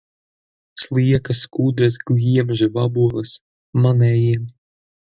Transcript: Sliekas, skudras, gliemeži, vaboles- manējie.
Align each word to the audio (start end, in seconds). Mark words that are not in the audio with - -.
Sliekas, 0.83 1.43
skudras, 1.49 1.99
gliemeži, 2.13 2.71
vaboles- 2.81 3.39
manējie. 3.87 4.47